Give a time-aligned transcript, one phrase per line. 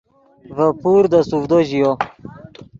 [0.55, 1.91] ڤے پور دے سوڤدو ژیو